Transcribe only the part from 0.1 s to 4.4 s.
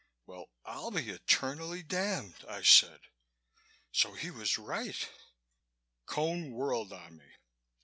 "Well, I'll be eternally damned!" I said. "So he